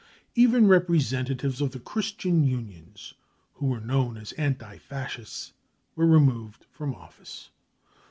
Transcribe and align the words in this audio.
Even 0.33 0.65
representatives 0.67 1.61
of 1.61 1.73
the 1.73 1.79
Christian 1.79 2.43
Unions 2.43 3.13
who 3.53 3.67
were 3.67 3.79
known 3.79 4.17
as 4.17 4.31
anti 4.31 4.79
Fascists 4.79 5.53
were 5.95 6.07
removed 6.07 6.65
from 6.71 6.95
office. 6.95 7.51